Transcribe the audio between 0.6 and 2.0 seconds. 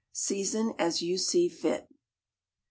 as you see fit..